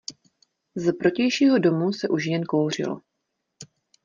Z 0.75 0.91
protějšího 0.97 1.57
domu 1.59 1.93
se 1.93 2.07
už 2.07 2.25
jen 2.25 2.43
kouřilo. 2.43 3.01